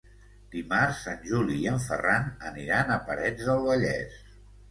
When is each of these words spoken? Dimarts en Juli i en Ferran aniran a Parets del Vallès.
Dimarts 0.53 1.01
en 1.11 1.19
Juli 1.31 1.57
i 1.65 1.67
en 1.73 1.77
Ferran 1.83 2.25
aniran 2.51 2.89
a 2.93 2.99
Parets 3.11 3.47
del 3.51 3.63
Vallès. 3.67 4.19